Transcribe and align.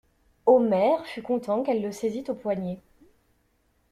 Omer 0.47 1.05
fut 1.05 1.21
content 1.21 1.61
qu'elle 1.61 1.83
le 1.83 1.91
saisît 1.91 2.27
au 2.27 2.33
poignet. 2.33 2.81